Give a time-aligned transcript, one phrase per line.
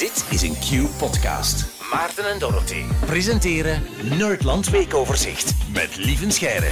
[0.00, 1.64] Dit is een Q-podcast.
[1.92, 3.82] Maarten en Dorothy presenteren
[4.18, 6.70] Nerdland Weekoverzicht met Lieven Scheire.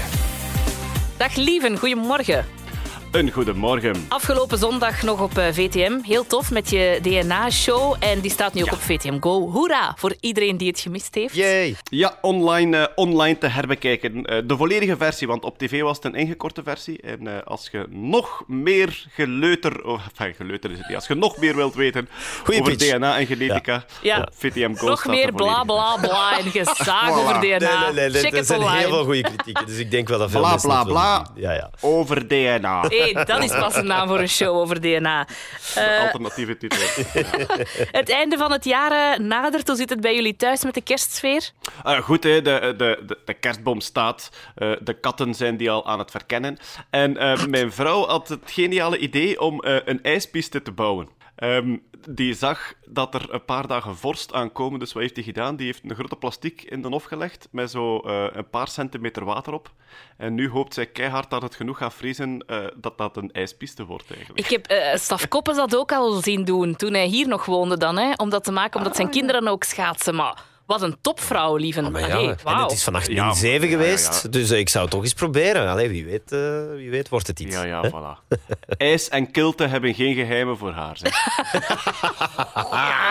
[1.16, 2.44] Dag Lieven, goedemorgen.
[3.12, 4.06] Een goedemorgen.
[4.08, 5.98] Afgelopen zondag nog op eh, VTM.
[6.02, 7.96] Heel tof met je DNA-show.
[8.00, 9.50] En die staat nu ook op VTM Go.
[9.50, 11.34] Hoera voor iedereen die het gemist heeft.
[11.34, 11.76] Yay.
[11.82, 14.24] Ja, online, eh, online te herbekijken.
[14.24, 17.00] Eh, de volledige versie, want op tv was het een ingekorte versie.
[17.02, 19.84] En eh, als je nog meer geleuter...
[19.84, 20.96] Of, enfin, geleuter is het niet.
[20.96, 22.08] Als je nog meer wilt weten
[22.44, 22.90] Goeie over pitch.
[22.96, 24.18] DNA en genetica, Ja.
[24.20, 27.48] op VTM Go Nog staat meer bla bla bla en gezaag over DNA.
[27.58, 28.78] Nee, nee, nee, nee, Check er het zijn online.
[28.78, 31.42] heel veel goede kritieken, dus ik denk wel dat veel Bla mensen bla bla zien.
[31.42, 31.70] Ja, ja.
[31.80, 32.82] over DNA.
[32.98, 35.26] Hey, dat is pas een naam voor een show over DNA.
[35.74, 36.78] Eh, Alternatieve titel.
[38.00, 39.66] het einde van het jaar eh, nadert.
[39.66, 41.50] Hoe zit het bij jullie thuis met de kerstsfeer?
[41.84, 44.30] Eh, goed, hè, de, de, de, de kerstboom staat.
[44.80, 46.58] De katten zijn die al aan het verkennen.
[46.90, 47.12] En
[47.50, 51.17] mijn vrouw had het geniale idee om een ijspiste te bouwen.
[51.38, 51.76] Ehm,
[52.08, 55.56] die zag dat er een paar dagen vorst aankomen, dus wat heeft hij gedaan?
[55.56, 59.24] Die heeft een grote plastic in de hof gelegd met zo eh, een paar centimeter
[59.24, 59.72] water op.
[60.16, 63.84] En nu hoopt zij keihard dat het genoeg gaat vriezen eh, dat dat een ijspiste
[63.84, 64.38] wordt eigenlijk.
[64.38, 67.76] Ik heb eh Staf Koppes dat ook al zien doen toen hij hier nog woonde
[67.76, 67.96] dan.
[67.96, 70.14] Hè, om dat te maken, omdat zijn kinderen ook schaatsen.
[70.14, 71.94] Maar wat een topvrouw, lieven.
[71.94, 74.68] Ah, ja, en het is vannacht min Ja, 7 ja, ja, geweest, dus eh, ik
[74.68, 75.68] zou het toch eens proberen.
[75.68, 77.54] Allee, wie, weet, eh, wie weet wordt het iets.
[77.54, 78.36] Ja, ja, voilà.
[78.76, 80.96] IJs en kilte hebben geen geheimen voor haar.
[80.96, 81.14] Zeg.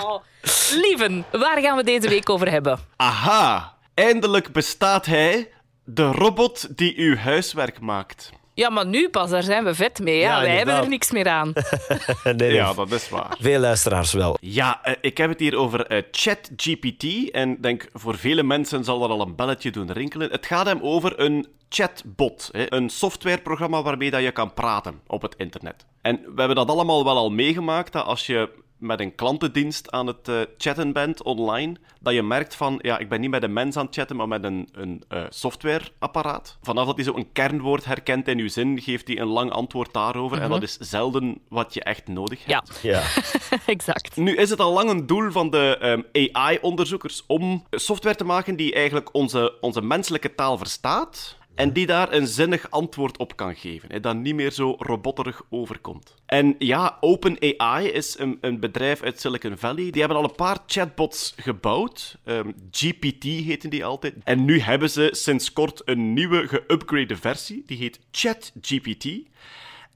[0.02, 0.24] Oh.
[0.72, 2.80] Lieven, waar gaan we deze week over hebben?
[2.96, 5.50] Aha, eindelijk bestaat hij,
[5.84, 8.30] de robot die uw huiswerk maakt.
[8.58, 10.20] Ja, maar nu pas, daar zijn we vet mee.
[10.20, 11.54] Ja, Ja, wij hebben er niks meer aan.
[12.24, 12.54] Nee, nee.
[12.54, 13.36] Ja, dat is waar.
[13.40, 14.38] Veel luisteraars wel.
[14.42, 17.32] Ja, eh, ik heb het hier over eh, ChatGPT.
[17.32, 20.32] En ik denk, voor vele mensen zal dat al een belletje doen rinkelen.
[20.32, 22.50] Het gaat hem over een chatbot.
[22.52, 22.74] Hè?
[22.74, 25.86] Een softwareprogramma waarmee dat je kan praten op het internet.
[26.02, 30.08] En we hebben dat allemaal wel al meegemaakt, dat als je met een klantendienst aan
[30.08, 33.54] het eh, chatten bent online, dat je merkt van, ja, ik ben niet met een
[33.54, 36.58] mens aan het chatten, maar met een, een eh, softwareapparaat.
[36.62, 39.94] Vanaf dat hij zo een kernwoord herkent in uw zin, geeft hij een lang antwoord
[39.94, 40.42] daarover.
[40.42, 42.80] En dat is zelden wat je echt nodig hebt.
[42.82, 43.04] Ja, Ja.
[43.66, 44.16] exact.
[44.16, 48.56] Nu is het al lang een doel van de ehm, AI-onderzoekers om software te maken
[48.56, 51.38] die eigenlijk onze, onze menselijke taal verstaat.
[51.58, 53.92] En die daar een zinnig antwoord op kan geven.
[53.92, 56.16] Hè, dat niet meer zo robotterig overkomt.
[56.26, 59.90] En ja, OpenAI is een, een bedrijf uit Silicon Valley.
[59.90, 62.18] Die hebben al een paar chatbots gebouwd.
[62.24, 64.14] Ehm, GPT heten die altijd.
[64.24, 67.64] En nu hebben ze sinds kort een nieuwe geüpgrade versie.
[67.66, 69.06] Die heet ChatGPT.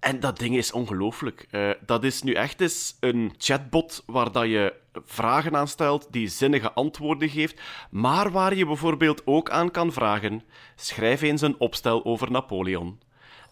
[0.02, 1.48] En dat ding is ongelooflijk.
[1.50, 6.28] Eh, dat is nu echt eens een chatbot waar dat je vragen aan stelt, die
[6.28, 10.44] zinnige antwoorden geeft, maar waar je bijvoorbeeld ook aan kan vragen:
[10.76, 13.00] schrijf eens een opstel over Napoleon.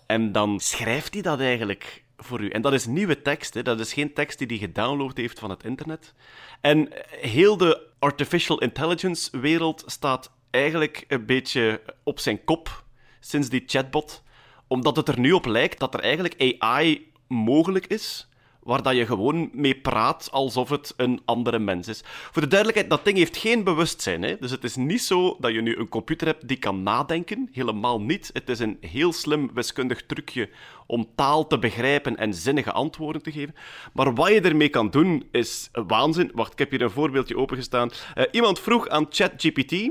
[0.06, 2.50] En dan schrijft hij dat eigenlijk voor u.
[2.50, 3.62] En dat is nieuwe tekst, hè.
[3.62, 6.14] dat is geen tekst die hij gedownload heeft van het internet.
[6.62, 12.84] En heel de artificial intelligence-wereld staat eigenlijk een beetje op zijn kop
[13.20, 14.24] sinds die chatbot
[14.69, 18.30] omdat het er nu op lijkt dat er eigenlijk AI mogelijk is,
[18.63, 22.02] waar dat je gewoon mee praat alsof het een andere mens is.
[22.03, 24.24] Voor de duidelijkheid, dat ding heeft geen bewustzijn.
[24.24, 24.38] Hè?
[24.40, 27.50] Dus het is niet zo dat je nu een computer hebt die kan nadenken.
[27.52, 28.29] Helemaal niet.
[28.34, 30.50] Het is een heel slim wiskundig trucje
[30.88, 33.56] om taal te begrijpen en zinnige antwoorden te geven.
[33.94, 36.31] Maar wat je ermee kan doen, is waanzin.
[36.34, 37.91] Wacht, ik heb hier een voorbeeldje opengestaan.
[38.16, 39.90] Eh, iemand vroeg aan ChatGPT...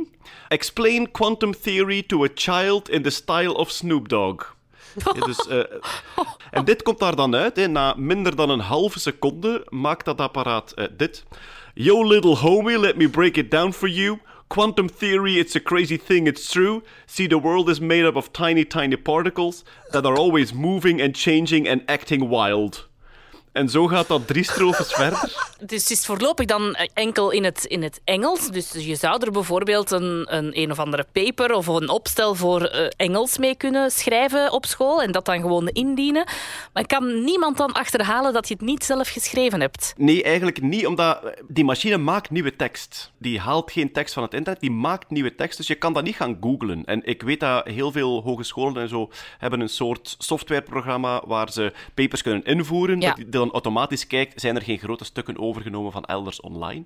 [0.48, 4.57] Explain quantum theory to a child in the style of Snoop Dogg.
[5.26, 5.58] Dus, eh,
[6.50, 7.56] en dit komt daar dan uit.
[7.56, 7.68] Hè.
[7.68, 11.24] Na minder dan een halve seconde maakt dat apparaat eh, dit.
[11.74, 14.18] Yo, little homie, let me break it down for you.
[14.46, 16.82] Quantum theory, it's a crazy thing, it's true.
[17.06, 21.14] See, the world is made up of tiny, tiny particles that are always moving and
[21.14, 22.87] changing and acting wild.
[23.58, 25.46] En zo gaat dat drie strofes verder.
[25.60, 28.48] Dus het is voorlopig dan enkel in het, in het Engels.
[28.50, 32.62] Dus je zou er bijvoorbeeld een, een een of andere paper of een opstel voor
[32.62, 36.26] eh, Engels mee kunnen schrijven op school en dat dan gewoon indienen.
[36.72, 39.94] Maar kan niemand dan achterhalen dat je het niet zelf geschreven hebt?
[39.96, 43.12] Nee, eigenlijk niet, omdat die machine maakt nieuwe tekst.
[43.18, 45.56] Die haalt geen tekst van het internet, die maakt nieuwe tekst.
[45.56, 46.84] Dus je kan dat niet gaan googlen.
[46.84, 51.72] En ik weet dat heel veel hogescholen en zo hebben een soort softwareprogramma waar ze
[51.94, 53.00] papers kunnen invoeren.
[53.00, 53.06] Ja.
[53.06, 56.84] Dat die dan automatisch kijkt, zijn er geen grote stukken overgenomen van elders online.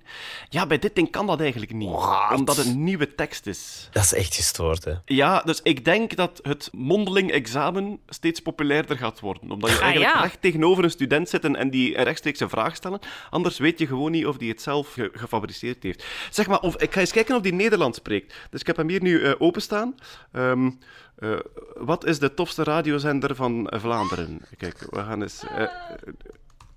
[0.49, 1.89] Ja, bij dit ding kan dat eigenlijk niet.
[2.35, 3.89] Omdat het een nieuwe tekst is.
[3.91, 4.93] Dat is echt gestoord, hè.
[5.05, 9.51] Ja, dus ik denk dat het mondeling examen steeds populairder gaat worden.
[9.51, 10.21] Omdat je Ah, eigenlijk ja.
[10.21, 12.99] recht tegenover een student zit en, en die een rechtstreekse vraag stellen.
[13.29, 16.03] Anders weet je gewoon niet of die het zelf ge- gefabriceerd heeft.
[16.29, 18.33] Zeg maar, of, ik ga eens kijken of die Nederlands spreekt.
[18.49, 19.95] Dus ik heb hem hier nu eh, openstaan.
[20.31, 20.71] Ehm,
[21.15, 21.31] eh,
[21.75, 24.41] wat is de tofste radiozender van Vlaanderen?
[24.57, 25.43] Kijk, we gaan eens...
[25.55, 25.63] eh,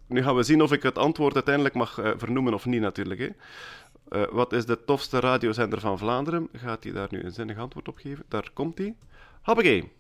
[0.06, 3.20] Nu gaan we zien of ik het antwoord uiteindelijk mag eh, vernoemen of niet, natuurlijk.
[3.20, 3.29] Hè.
[4.08, 6.49] Eh, wat is de tofste radiozender van Vlaanderen?
[6.53, 8.25] Gaat hij daar nu een zinnig antwoord op geven?
[8.29, 8.94] Daar komt hij.
[9.43, 9.93] Hoppakee.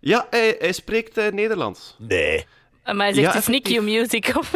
[0.00, 1.96] Ja, hij, hij spreekt eh, Nederlands.
[1.98, 2.46] Nee.
[2.84, 3.78] Maar hij zegt, Ja, het is niet effectief.
[3.78, 4.36] Q-Music.
[4.36, 4.54] Of...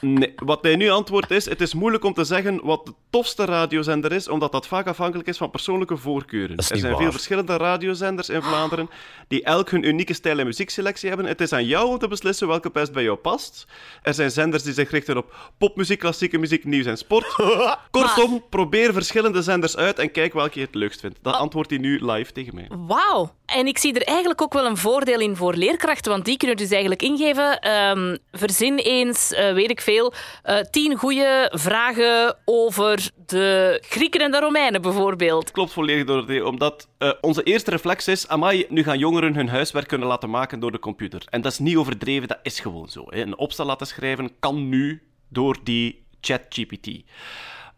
[0.00, 3.44] Nee, wat hij nu antwoordt is: het is moeilijk om te zeggen wat de tofste
[3.44, 6.56] radiozender is, omdat dat vaak afhankelijk is van persoonlijke voorkeuren.
[6.56, 6.96] Er zijn waar.
[6.96, 8.90] veel verschillende radiozenders in Vlaanderen
[9.28, 11.26] die elk hun unieke stijl en muziekselectie hebben.
[11.26, 13.66] Het is aan jou om te beslissen welke best bij jou past.
[14.02, 17.36] Er zijn zenders die zich richten op popmuziek, klassieke muziek, nieuws en sport.
[17.90, 21.18] Kortom, probeer verschillende zenders uit en kijk welke je het leukst vindt.
[21.22, 22.66] Dat antwoordt hij nu live tegen mij.
[22.86, 23.32] Wauw.
[23.46, 26.56] En ik zie er eigenlijk ook wel een voordeel in voor leerkrachten, want die kunnen
[26.56, 33.10] dus eigenlijk ingeven, ehm, verzin eens, eh, weet ik veel, eh, tien goede vragen over
[33.26, 35.50] de Grieken en de Romeinen bijvoorbeeld.
[35.50, 39.88] Klopt volledig, Dorothee, omdat eh, onze eerste reflex is, amai, nu gaan jongeren hun huiswerk
[39.88, 41.22] kunnen laten maken door de computer.
[41.30, 43.04] En dat is niet overdreven, dat is gewoon zo.
[43.08, 43.20] Hè.
[43.20, 47.02] Een opstel laten schrijven kan nu door die ChatGPT.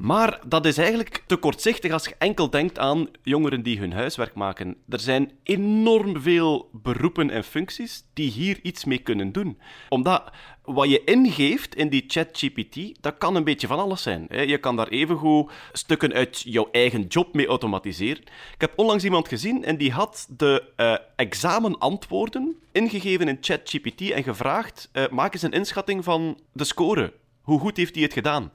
[0.03, 4.35] Maar dat is eigenlijk te kortzichtig als je enkel denkt aan jongeren die hun huiswerk
[4.35, 4.77] maken.
[4.89, 9.59] Er zijn enorm veel beroepen en functies die hier iets mee kunnen doen.
[9.89, 10.31] Omdat
[10.63, 14.27] wat je ingeeft in die ChatGPT, dat kan een beetje van alles zijn.
[14.31, 18.23] Je kan daar evengoed stukken uit jouw eigen job mee automatiseren.
[18.55, 24.23] Ik heb onlangs iemand gezien en die had de eh, examenantwoorden ingegeven in ChatGPT en
[24.23, 27.13] gevraagd: eh, maak eens een inschatting van de score.
[27.43, 28.53] Hoe goed heeft hij het gedaan?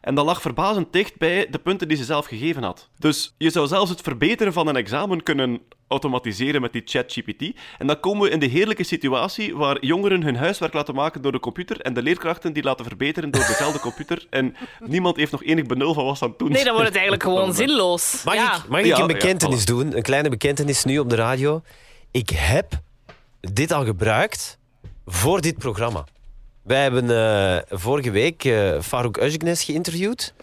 [0.00, 2.88] En dat lag verbazend dicht bij de punten die ze zelf gegeven had.
[2.98, 7.42] Dus je zou zelfs het verbeteren van een examen kunnen automatiseren met die ChatGPT.
[7.78, 11.32] En dan komen we in de heerlijke situatie waar jongeren hun huiswerk laten maken door
[11.32, 14.26] de computer en de leerkrachten die laten verbeteren door dezelfde computer.
[14.30, 16.88] En niemand heeft nog enig benul van wat ze aan het doen Nee, dan wordt
[16.88, 18.22] het eigenlijk gewoon zinloos.
[18.24, 18.56] Mag ja.
[18.56, 19.96] ik, mag ik Ja, een bekentenis doen?
[19.96, 21.62] Een kleine bekentenis nu op de radio.
[22.10, 22.72] Ik heb
[23.40, 24.58] dit al gebruikt
[25.06, 26.04] voor dit programma.
[26.70, 30.34] Wij hebben eh, vorige week eh Farouk Özgnes geïnterviewd.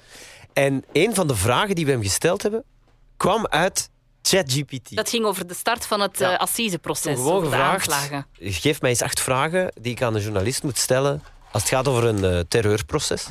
[0.53, 2.63] En een van de vragen die we hem gesteld hebben,
[3.17, 3.89] kwam uit
[4.21, 4.95] ChatGPT.
[4.95, 6.31] Dat ging over de start van het Ja.
[6.33, 7.15] eh, assiseproces.
[7.15, 8.25] Gewoon gevraagd, aanklagen.
[8.39, 11.87] geef mij eens acht vragen die ik aan een journalist moet stellen als het gaat
[11.87, 13.25] over een terreurproces.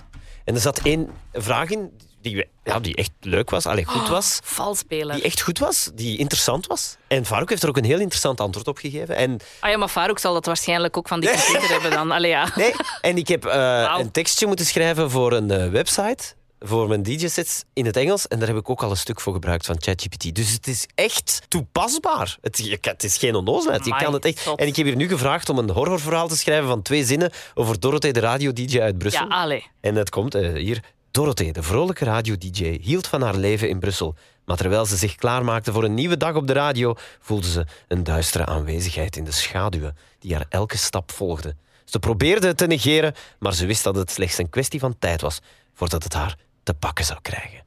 [0.44, 1.90] En er zat één vraag in
[2.20, 4.40] die, ja, die echt leuk was, allee, goed was.
[4.42, 5.14] Vals spelen.
[5.14, 6.96] Die echt goed was, die interessant was.
[7.08, 9.16] En Farouk heeft er ook een heel interessant antwoord op gegeven.
[9.16, 12.10] En, Ah ja, maar Farouk zal dat waarschijnlijk ook van die computer hebben dan.
[12.10, 12.48] Allee, ja.
[12.54, 16.24] nee, en ik heb eh, een tekstje moeten schrijven voor een eh, website,
[16.60, 18.28] voor mijn DJ-sets in het Engels.
[18.28, 20.34] En daar heb ik ook al een stuk voor gebruikt van ChatGPT.
[20.34, 22.36] Dus het is echt toepasbaar.
[22.40, 23.84] Het, het is geen onnozelheid.
[23.84, 24.46] Je kan het echt.
[24.56, 27.80] En ik heb hier nu gevraagd om een horrorverhaal te schrijven van twee zinnen over
[27.80, 29.28] Dorothee, de radio-dj uit Brussel.
[29.28, 29.66] Ja, allee.
[29.80, 30.82] En het komt eh, hier.
[31.16, 34.14] Dorothee, de vrolijke radio-dj, hield van haar leven in Brussel.
[34.44, 38.04] Maar terwijl ze zich klaarmaakte voor een nieuwe dag op de radio, voelde ze een
[38.04, 41.56] duistere aanwezigheid in de schaduwen die haar elke stap volgde.
[41.84, 45.20] Ze probeerde het te negeren, maar ze wist dat het slechts een kwestie van tijd
[45.20, 45.38] was
[45.74, 47.64] voordat het haar te pakken zou krijgen.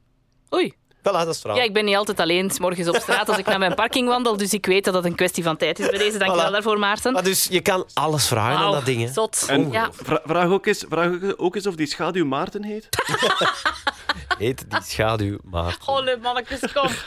[0.54, 0.74] Oei.
[1.00, 1.58] Voilà, dat is het verhaal.
[1.58, 4.08] Ja, ik ben niet altijd alleen 's morgens op straat als ik naar mijn parking
[4.08, 6.18] wandel, dus ik weet dat het een kwestie van tijd is bij deze.
[6.18, 6.52] Dank je wel Voilà.
[6.52, 7.12] daarvoor, Maarten.
[7.12, 9.00] Maar dus je kan alles vragen aan dat ding.
[9.06, 9.12] hè.
[9.12, 9.44] Zot.
[9.48, 9.88] En Ja.
[9.92, 12.88] vra- vraag, ook eens, vraag ook eens of die schaduw Maarten heet.
[14.38, 15.76] Heet die schaduw maar.
[15.86, 16.88] Oh, nee, mannetjes, kom.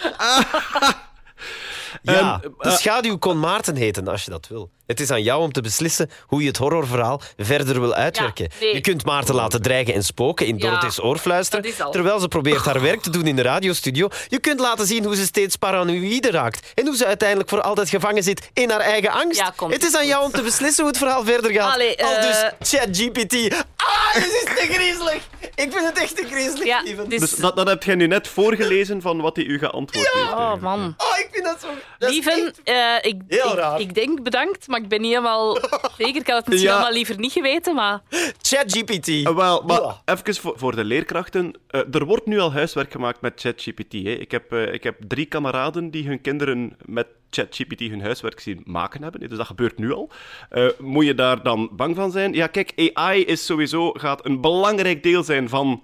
[2.02, 4.70] Ja, Ehm, de schaduw kon Maarten heten als je dat wil.
[4.88, 8.48] Het is aan jou om te beslissen hoe je het horrorverhaal verder wil uitwerken.
[8.52, 8.74] Ja, nee.
[8.74, 12.66] Je kunt Maarten laten dreigen en spoken in Ja, Dorothee's oor fluisteren, terwijl ze probeert
[12.66, 14.10] haar werk te doen in de radiostudio.
[14.28, 17.90] Je kunt laten zien hoe ze steeds paranoïde raakt en hoe ze uiteindelijk voor altijd
[17.90, 19.40] gevangen zit in haar eigen angst.
[19.40, 21.74] Ja, het is aan jou om te beslissen hoe het verhaal verder gaat.
[21.74, 22.22] Allee, Al eh,
[22.60, 23.34] dus ChatGPT.
[23.76, 25.22] Ah, dit is te griezelig.
[25.56, 27.10] Ik vind het echt te griezelig, Ja, Steven.
[27.10, 27.20] dus...
[27.20, 30.32] Dus dat, dat heb jij nu net voorgelezen van wat hij u geantwoord heeft.
[30.32, 30.94] Oh, man.
[30.98, 31.68] Oh, ik vind dat zo...
[32.00, 32.60] dat Lieven, echt-
[33.04, 33.80] eh, ik, Heel ik, raar.
[33.80, 35.58] ik denk bedankt, maar ik ben niet helemaal
[35.98, 36.22] zeker.
[36.22, 36.76] Ik had het misschien Ja.
[36.76, 38.02] allemaal liever niet geweten, maar...
[38.42, 39.08] ChatGPT.
[39.08, 40.02] Eh, wel, maar Ja.
[40.06, 41.54] even voor, voor de leerkrachten.
[41.68, 43.94] Eh, er wordt nu al huiswerk gemaakt met ChatGPT.
[43.94, 44.00] hè.
[44.12, 48.62] Ik, heb, eh, ik heb drie kameraden die hun kinderen met ChatGPT hun huiswerk zien
[48.66, 49.22] maken hebben.
[49.22, 49.28] hè.
[49.28, 50.10] Dus dat gebeurt nu al.
[50.50, 52.34] Eh, moet je daar dan bang van zijn?
[52.34, 55.84] Ja, kijk, AI is sowieso, gaat een belangrijk deel zijn van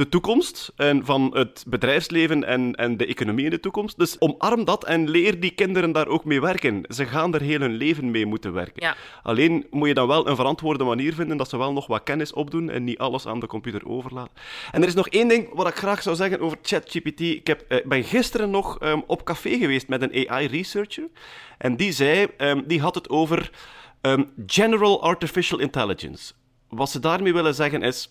[0.00, 3.98] de toekomst en van het bedrijfsleven en, en de economie in de toekomst.
[3.98, 6.84] Dus omarm dat en leer die kinderen daar ook mee werken.
[6.88, 8.82] Ze gaan er heel hun leven mee moeten werken.
[8.82, 8.96] Ja.
[9.22, 12.32] Alleen moet je dan wel een verantwoorde manier vinden dat ze wel nog wat kennis
[12.32, 14.32] opdoen en niet alles aan de computer overlaten.
[14.70, 17.20] En er is nog één ding wat ik graag zou zeggen over ChatGPT.
[17.20, 21.08] Ik heb, eh, ben gisteren nog ehm, op café geweest met een AI-researcher.
[21.58, 23.50] En die zei, ehm, die had het over
[24.00, 26.32] ehm, General Artificial Intelligence.
[26.68, 28.10] Wat ze daarmee willen zeggen is,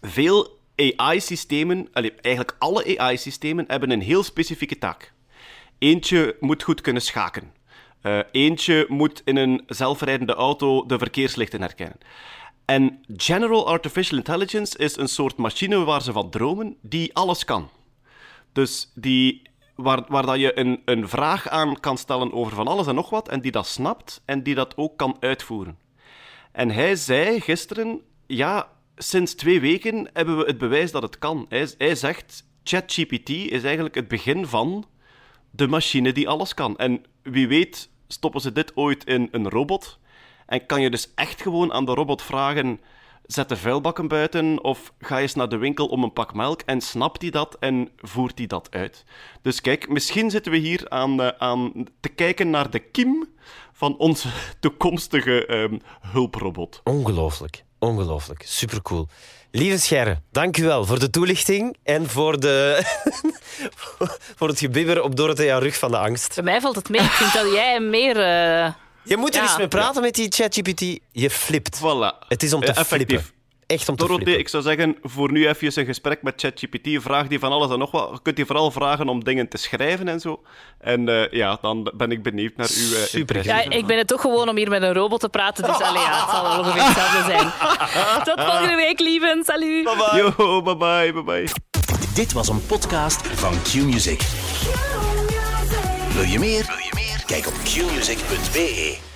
[0.00, 0.58] veel
[0.96, 5.12] AI-systemen, eigenlijk alle AI-systemen, hebben een heel specifieke taak.
[5.78, 7.52] Eentje moet goed kunnen schaken.
[8.00, 11.98] Eh, eentje moet in een zelfrijdende auto de verkeerslichten herkennen.
[12.64, 17.68] En General Artificial Intelligence is een soort machine waar ze van dromen, die alles kan.
[18.52, 19.42] Dus die,
[19.74, 23.10] waar, waar dat je een, een vraag aan kan stellen over van alles en nog
[23.10, 25.78] wat, en die dat snapt en die dat ook kan uitvoeren.
[26.52, 28.68] En hij zei gisteren, ja,
[29.02, 31.46] sinds twee weken hebben we het bewijs dat het kan.
[31.48, 34.84] Hij, zegt, ChatGPT is eigenlijk het begin van
[35.50, 36.76] de machine die alles kan.
[36.76, 39.98] En wie weet stoppen ze dit ooit in een robot
[40.46, 42.80] en kan je dus echt gewoon aan de robot vragen:
[43.26, 46.80] zet de vuilbakken buiten of ga eens naar de winkel om een pak melk en
[46.80, 49.04] snapt hij dat en voert hij dat uit.
[49.42, 53.28] Dus kijk, misschien zitten we hier aan, uh, aan te kijken naar de kiem
[53.72, 54.28] van onze
[54.60, 56.80] toekomstige um, hulprobot.
[56.84, 59.08] Ongelooflijk, ongelooflijk, supercool.
[59.50, 62.82] Lieve Scherre, dank u wel voor de toelichting en voor, de
[64.36, 66.34] voor het gebibber op Dorothea rug van de angst.
[66.34, 67.00] Bij mij valt het mee.
[67.00, 68.16] Ik vind dat jij meer...
[68.16, 68.72] Uh...
[69.04, 71.00] Je moet er eens mee praten met die ChatGPT.
[71.12, 71.78] Je flipt.
[71.78, 72.26] Voilà.
[72.28, 73.24] Het is om te flippen.
[73.70, 74.38] Echt om te flippen.
[74.38, 77.02] ik zou zeggen, voor nu even een gesprek met ChatGPT.
[77.02, 78.10] Vraag die van alles en nog wat.
[78.12, 80.42] Je kunt die vooral vragen om dingen te schrijven en zo.
[80.78, 83.44] En uh, ja, dan ben ik benieuwd naar uw uh, Super.
[83.44, 85.64] Ja, ik ben het toch gewoon om hier met een robot te praten.
[85.64, 87.52] Dus allee, ja, het zal ongeveer hetzelfde zijn.
[88.36, 89.44] Tot volgende week, lieven.
[89.44, 89.84] Salut.
[89.84, 90.32] Bye bye.
[90.36, 91.48] Yo, bye bye, bye bye.
[92.14, 94.20] Dit was een podcast van Q-Music.
[96.14, 96.64] Wil je meer?
[96.66, 97.22] Wil je meer?
[97.26, 99.09] Kijk op qmusic.be.